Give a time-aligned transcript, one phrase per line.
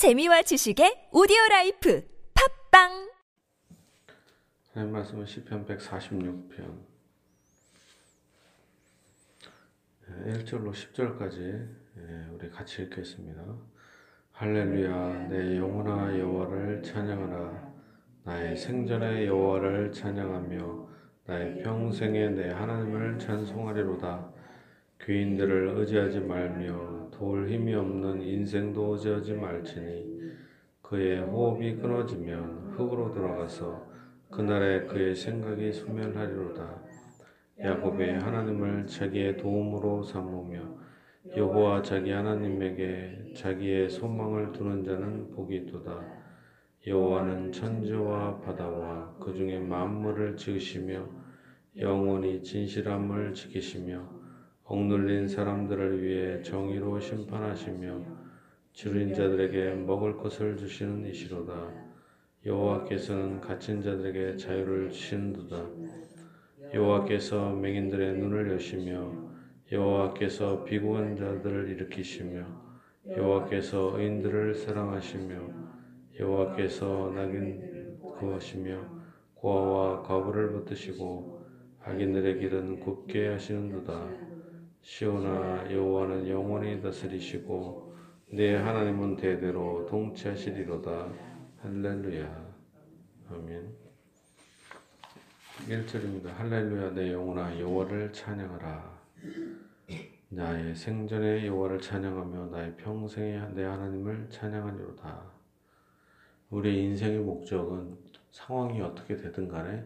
[0.00, 2.02] 재미와 지식의 오디오 life.
[2.70, 3.10] 팟빵!
[4.72, 6.80] 하나님 말씀은 시편 146편.
[10.24, 11.68] 1절로 10절까지
[12.32, 13.44] 우리 같이 읽겠습니다.
[14.32, 17.74] 할렐루야 내 영혼아 여호와를 찬양하라.
[18.24, 20.88] 나의 생전의 여호와를 찬양하며
[21.26, 24.32] 나의 평생에 내 하나님을 찬송하리로다.
[25.02, 30.20] 귀인들을 의지하지 말며 도울 힘이 없는 인생도 의지하지 말지니
[30.82, 33.90] 그의 호흡이 끊어지면 흙으로 들어가서
[34.30, 36.82] 그날에 그의 생각이 소멸하리로다.
[37.62, 40.80] 야곱의 하나님을 자기의 도움으로 삼으며
[41.36, 46.02] 여호와 자기 하나님에게 자기의 소망을 두는 자는 복이 있도다.
[46.86, 51.06] 여호와는 천지와 바다와 그 중에 만물을 지으시며
[51.76, 54.19] 영원히 진실함을 지키시며
[54.70, 58.04] 억눌린 사람들을 위해 정의로 심판하시며
[58.72, 61.52] 줄인 자들에게 먹을 것을 주시는 이시로다.
[62.46, 65.66] 여호와께서는 갇힌 자들에게 자유를 주시는도다.
[66.72, 69.12] 여호와께서 맹인들의 눈을 여시며
[69.72, 72.46] 여호와께서 비구한 자들을 일으키시며
[73.08, 75.34] 여호와께서 의인들을 사랑하시며
[76.20, 78.86] 여호와께서 낙인 그으시며
[79.34, 81.44] 고아와 과부를 붙드시고
[81.82, 84.29] 악인들의 길은 굽게 하시는도다.
[84.82, 87.94] 시온아 여호와는 영원히 다스리시고
[88.32, 91.08] 내 하나님은 대대로 통치하시리로다.
[91.62, 92.54] 할렐루야.
[93.30, 93.76] 아멘.
[95.68, 96.28] 1절입니다.
[96.28, 99.00] 할렐루야 내 영혼아 여호와를 찬양하라.
[100.30, 105.22] 나의 생전에 여호와를 찬양하며 나의 평생에 내 하나님을 찬양하리로다.
[106.50, 107.98] 우리 인생의 목적은
[108.30, 109.84] 상황이 어떻게 되든 간에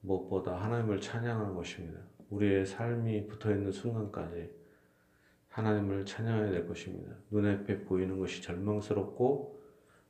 [0.00, 4.50] 무엇보다 하나님을 찬양하는 것입니다 우리의 삶이 붙어 있는 순간까지
[5.48, 7.14] 하나님을 찬양해야 될 것입니다.
[7.30, 9.58] 눈앞에 보이는 것이 절망스럽고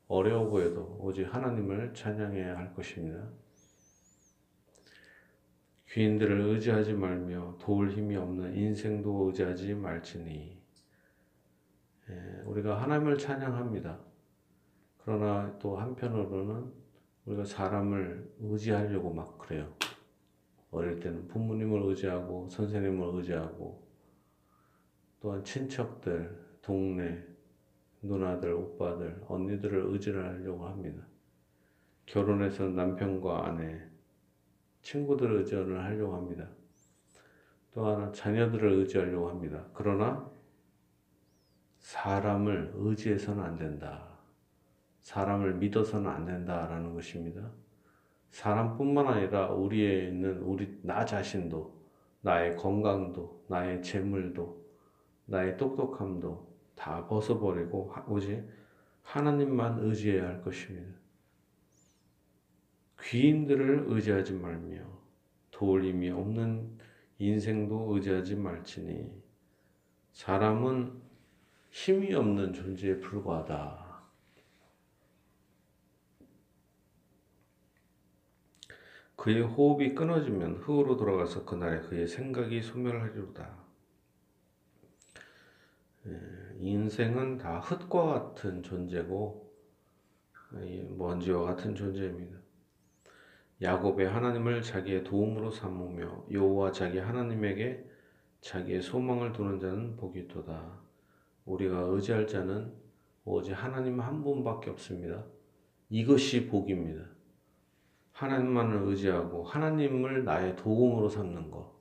[0.08, 3.28] 어려워 보여도 오직 하나님을 찬양해야 할 것입니다.
[5.91, 10.58] 귀인들을 의지하지 말며 도울 힘이 없는 인생도 의지하지 말지니
[12.11, 13.98] 예, 우리가 하나님을 찬양합니다.
[14.98, 16.73] 그러나 또 한편으로는
[17.27, 19.74] 우리가 사람을 의지하려고 막 그래요.
[20.70, 23.86] 어릴 때는 부모님을 의지하고 선생님을 의지하고
[25.20, 27.24] 또한 친척들, 동네,
[28.02, 31.02] 누나들, 오빠들, 언니들을 의지를 하려고 합니다.
[32.06, 33.83] 결혼해서 남편과 아내,
[34.83, 36.48] 친구들을 의지를 하려고 합니다.
[37.73, 39.67] 또 하나 자녀들을 의지하려고 합니다.
[39.74, 40.30] 그러나
[41.79, 44.08] 사람을 의지해서는 안 된다.
[45.00, 47.50] 사람을 믿어서는 안 된다라는 것입니다.
[48.30, 51.78] 사람뿐만 아니라 우리에 있는 우리 나 자신도
[52.20, 54.64] 나의 건강도 나의 재물도
[55.27, 58.44] 나의 똑똑함도 다 벗어버리고 오직
[59.02, 60.98] 하나님만 의지해야 할 것입니다.
[63.02, 64.80] 귀인들을 의지하지 말며
[65.50, 66.78] 도울림이 없는
[67.18, 69.11] 인생도 의지하지 말지니
[70.12, 71.00] 사람은
[71.70, 73.87] 힘이 없는 존재에 불과하다.
[79.18, 83.58] 그의 호흡이 끊어지면 흙으로 돌아가서 그날에 그의 생각이 소멸하리로다.
[86.06, 86.20] 예,
[86.61, 89.52] 인생은 다 흙과 같은 존재고
[90.96, 92.39] 먼지와 같은 존재입니다.
[93.61, 97.85] 야곱의 하나님을 자기의 도움으로 삼으며 여호와 자기 하나님에게
[98.40, 100.79] 자기의 소망을 두는 자는 복이 있도다.
[101.45, 102.73] 우리가 의지할 자는
[103.24, 105.24] 오직 하나님 한 분밖에 없습니다.
[105.90, 107.17] 이것이 복입니다.
[108.18, 111.73] 하나님만을 의지하고 하나님을 나의 도움으로 삼는 것.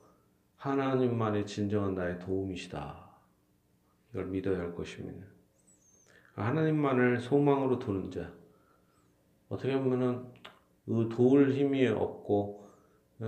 [0.58, 3.10] 하나님만이 진정한 나의 도움이시다.
[4.12, 5.26] 이걸 믿어야 할 것입니다.
[6.36, 8.32] 하나님만을 소망으로 두는 자.
[9.50, 10.26] 어떻게 보면은
[10.86, 12.70] 그 도울 힘이 없고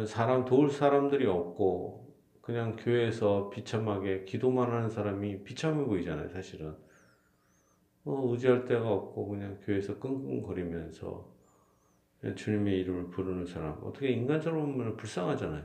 [0.06, 6.76] 사람 도울 사람들이 없고 그냥 교회에서 비참하게 기도만 하는 사람이 비참해 보이잖아요, 사실은.
[8.06, 11.39] 어, 의지할 데가 없고 그냥 교회에서 끙끙거리면서
[12.36, 15.64] 주님의 이름을 부르는 사람 어떻게 인간적으로 보면 불쌍하잖아요.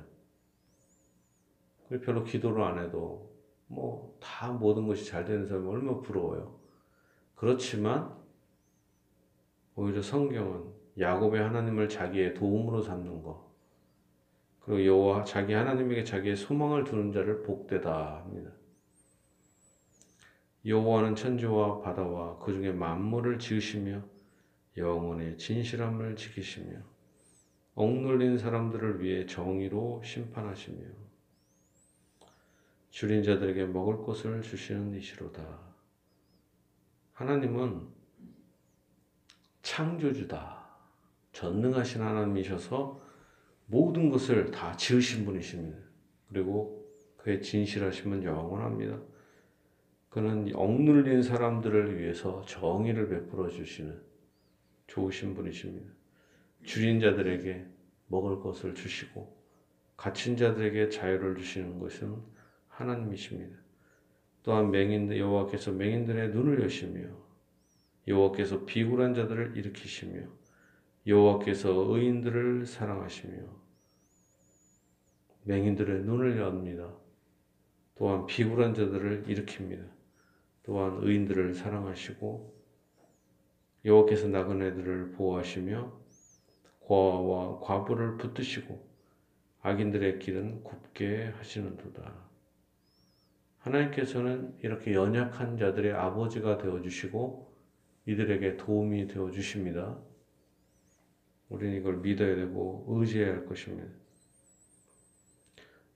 [2.04, 3.34] 별로 기도를 안 해도
[3.66, 6.58] 뭐 다 모든 것이 잘 되는 사람이 얼마나 부러워요.
[7.34, 8.10] 그렇지만
[9.76, 13.44] 오히려 성경은 야곱의 하나님을 자기의 도움으로 삼는 것
[14.60, 18.50] 그리고 여호와 자기 하나님에게 자기의 소망을 두는 자를 복되다 합니다.
[20.64, 24.02] 여호와는 천지와 바다와 그 중에 만물을 지으시며
[24.76, 26.78] 영혼의 진실함을 지키시며
[27.74, 30.84] 억눌린 사람들을 위해 정의로 심판하시며
[32.90, 35.58] 줄인 자들에게 먹을 것을 주시는 이시로다.
[37.14, 37.88] 하나님은
[39.62, 40.64] 창조주다.
[41.32, 43.00] 전능하신 하나님이셔서
[43.66, 45.76] 모든 것을 다 지으신 분이십니다.
[46.28, 49.00] 그리고 그의 진실하심은 영원합니다.
[50.10, 54.00] 그는 억눌린 사람들을 위해서 정의를 베풀어 주시는
[54.86, 55.92] 좋으신 분이십니다.
[56.64, 57.66] 줄인 자들에게
[58.08, 59.42] 먹을 것을 주시고
[59.96, 62.16] 갇힌 자들에게 자유를 주시는 것은
[62.68, 63.56] 하나님이십니다.
[64.42, 67.08] 또한 맹인들 여호와께서 맹인들의 눈을 여시며
[68.06, 70.28] 여호와께서 비굴한 자들을 일으키시며
[71.06, 73.64] 여호와께서 의인들을 사랑하시며
[75.44, 76.94] 맹인들의 눈을 엽니다.
[77.96, 79.88] 또한 비굴한 자들을 일으킵니다.
[80.64, 82.63] 또한 의인들을 사랑하시고
[83.84, 86.04] 여호와께서 나그네들을 보호하시며
[86.80, 88.94] 과와 과부를 붙드시고
[89.60, 92.24] 악인들의 길은 굽게 하시는도다.
[93.58, 97.54] 하나님께서는 이렇게 연약한 자들의 아버지가 되어 주시고
[98.06, 99.98] 이들에게 도움이 되어 주십니다.
[101.48, 103.88] 우리는 이걸 믿어야 되고 의지해야 할 것입니다.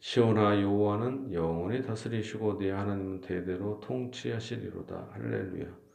[0.00, 5.10] 시온아 여호와는 영원히 다스리시고 네 하나님은 대대로 통치하시리로다.
[5.12, 5.87] 할렐루야.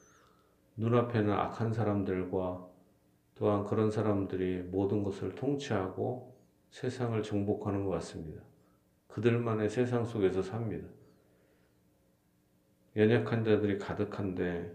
[0.75, 2.67] 눈앞에는 악한 사람들과
[3.35, 6.35] 또한 그런 사람들이 모든 것을 통치하고
[6.69, 8.41] 세상을 정복하는 것 같습니다.
[9.07, 10.87] 그들만의 세상 속에서 삽니다.
[12.95, 14.71] 연약한 자들이 가득한데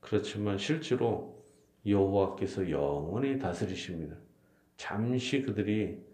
[0.00, 1.42] 그렇지만 실제로
[1.86, 4.16] 여호와께서 영원히 다스리십니다.
[4.76, 6.04] 잠시 그들이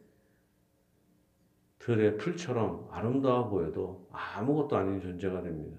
[1.79, 5.79] 들의 풀처럼 아름다워 보여도 아무것도 아닌 존재가 됩니다.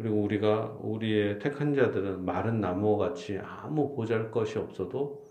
[0.00, 5.26] 그리고 우리가 우리의 택한 자들은 마른 나무와 같이 아무 보잘 것이 없어도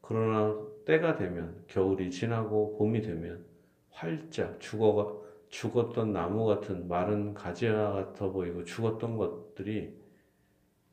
[0.00, 3.44] 그러나 때가 되면 겨울이 지나고 봄이 되면
[3.90, 5.12] 활짝 죽어가
[5.48, 10.00] 죽었던 나무 같은 마른 가지와 같아 보이고 죽었던 것들이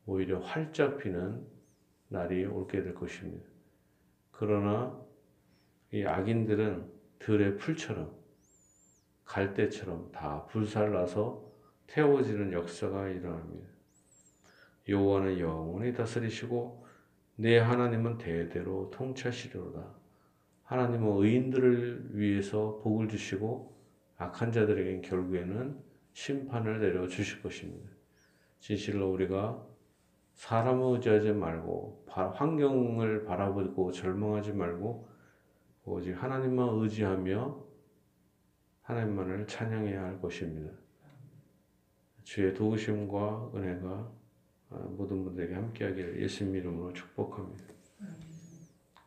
[0.06, 1.46] 오히려 활짝 피는
[2.08, 3.46] 날이 올게 될 것입니다.
[4.32, 5.00] 그러나
[5.92, 6.90] 이 악인들은
[7.20, 8.12] 들의 풀처럼
[9.24, 11.53] 갈대처럼 다 불살라서
[11.86, 13.68] 태워지는 역사가 일어납니다.
[14.88, 16.84] 여호와는 영원히 다스리시고
[17.36, 19.94] 내 하나님은 대대로 통치하시리로다.
[20.64, 23.74] 하나님은 의인들을 위해서 복을 주시고
[24.16, 25.78] 악한 자들에겐 결국에는
[26.12, 27.90] 심판을 내려 주실 것입니다.
[28.60, 29.66] 진실로 우리가
[30.34, 35.08] 사람을 의지하지 말고 환경을 바라보고 절망하지 말고
[35.84, 37.64] 오직 하나님만 의지하며
[38.82, 40.83] 하나님만을 찬양해야 할 것입니다.
[42.24, 44.12] 주의 도우심과 은혜가
[44.96, 47.73] 모든 분들에게 함께하기를 예수님 이름으로 축복합니다.